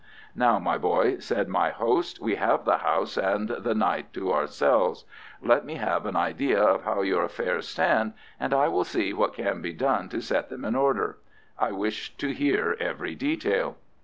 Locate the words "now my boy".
0.33-1.19